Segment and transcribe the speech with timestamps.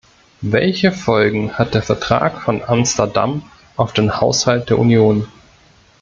[0.41, 3.43] Welche Folgen hat der Vertrag von Amsterdam
[3.75, 5.27] auf den Haushalt der Union?